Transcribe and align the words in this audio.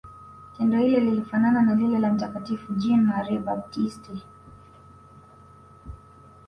tendo 0.57 0.77
hilo 0.79 0.99
lilifanana 0.99 1.61
na 1.61 1.75
lile 1.75 1.99
la 1.99 2.13
mtakatifu 2.13 2.73
jean 2.73 3.05
marie 3.05 3.39
baptiste 3.39 4.11